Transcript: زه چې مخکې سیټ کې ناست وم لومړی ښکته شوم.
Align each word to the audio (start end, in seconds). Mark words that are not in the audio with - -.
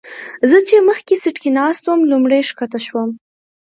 زه 0.49 0.57
چې 0.67 0.75
مخکې 0.89 1.13
سیټ 1.23 1.35
کې 1.43 1.49
ناست 1.57 1.83
وم 1.85 1.99
لومړی 2.11 2.41
ښکته 2.49 2.79
شوم. 2.85 3.09